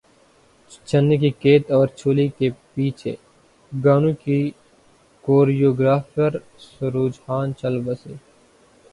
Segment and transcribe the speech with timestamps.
[0.87, 3.13] چنے کے کھیت اور چولی کے پیچھے
[3.71, 4.39] گانوں کی
[5.23, 8.15] کوریوگرافر سروج خان چل بسیں